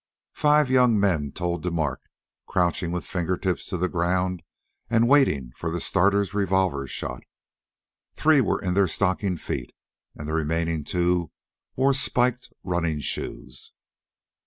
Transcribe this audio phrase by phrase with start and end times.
[0.33, 2.01] Five young men toed the mark,
[2.47, 4.41] crouching with fingertips to the ground
[4.89, 7.21] and waiting the starter's revolver shot.
[8.15, 9.75] Three were in their stocking feet,
[10.15, 11.29] and the remaining two
[11.75, 13.73] wore spiked running shoes.